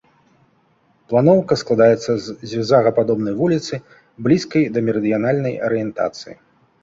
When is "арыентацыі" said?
5.69-6.35